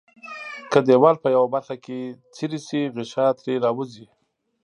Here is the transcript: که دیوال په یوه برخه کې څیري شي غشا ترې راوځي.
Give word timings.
که 0.71 0.79
دیوال 0.87 1.15
په 1.23 1.27
یوه 1.35 1.47
برخه 1.55 1.75
کې 1.85 1.99
څیري 2.35 2.59
شي 2.67 2.81
غشا 2.95 3.25
ترې 3.39 3.53
راوځي. 3.65 4.05